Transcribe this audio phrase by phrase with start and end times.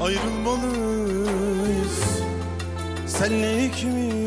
[0.00, 1.98] ayrılmalıyız.
[3.06, 4.24] Senle ikimiz.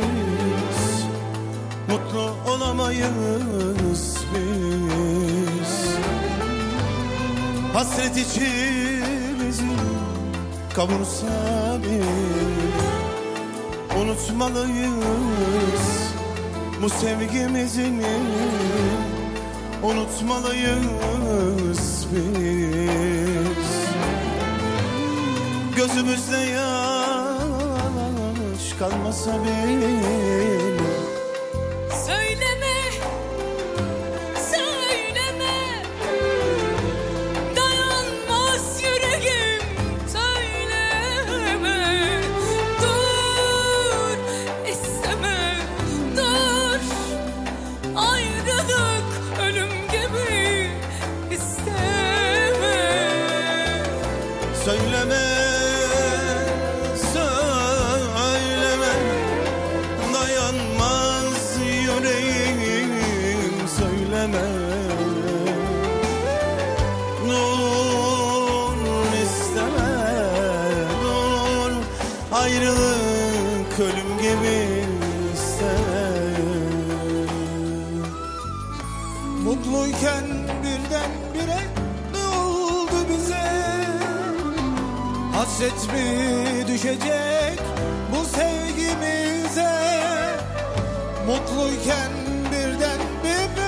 [1.89, 5.87] Mutlu olamayız biz.
[7.73, 9.65] Hasret içimizi
[10.75, 11.27] kavursa
[11.83, 12.07] bir
[14.01, 15.85] Unutmalıyız.
[16.81, 18.03] Bu sevgimizin
[19.83, 23.56] Unutmalıyız biz
[25.77, 27.53] Gözümüzde yaş
[28.79, 30.01] kalmasa bile.
[32.05, 32.77] Söyleme,
[34.51, 35.55] söyleme.
[37.55, 39.61] Dayanmaz yüreğim
[40.13, 41.79] söyleme.
[42.81, 44.17] Dur,
[44.71, 45.39] isteme,
[46.15, 46.81] dur.
[47.95, 49.09] Ayrılık
[49.41, 50.69] ölüm gibi
[51.31, 52.77] isteme.
[54.65, 55.26] Söyleme,
[67.37, 69.93] Dur isteme,
[72.31, 74.85] Ayrılık ölüm gibi
[75.33, 76.07] isteme
[79.43, 80.25] Mutluyken
[80.63, 81.59] birden bire
[82.13, 83.47] ne oldu bize?
[85.35, 87.59] Hasret mi düşecek
[88.11, 89.71] bu sevgimize?
[91.27, 92.11] Mutluyken
[92.51, 93.66] birden bire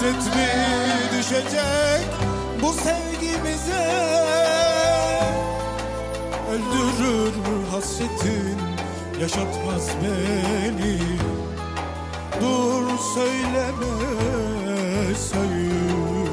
[0.00, 0.48] Hasret mi
[1.12, 2.08] düşecek
[2.62, 3.90] bu sevgimize?
[6.50, 7.32] Öldürür
[7.70, 8.58] hasretin?
[9.20, 10.98] Yaşatmaz beni.
[12.40, 13.94] Dur söyleme
[15.14, 16.29] söyle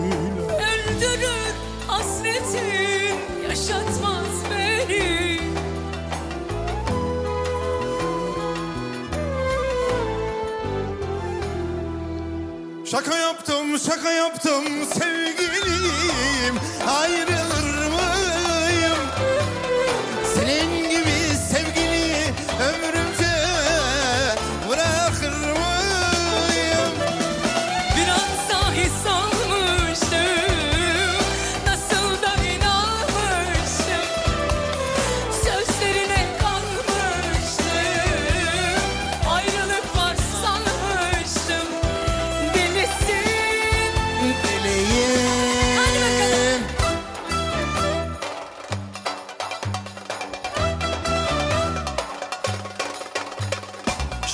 [12.92, 16.56] Şaka yaptım, şaka yaptım sevgilim.
[17.00, 17.57] Ayrılır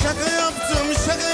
[0.04, 1.33] Şaka yaptım, şaka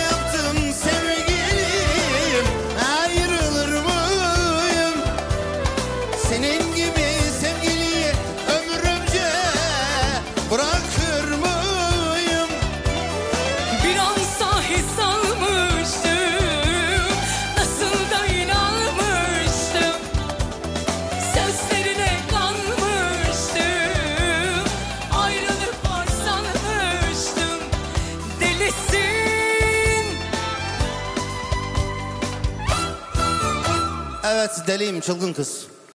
[34.39, 35.67] Evet deliyim çılgın kız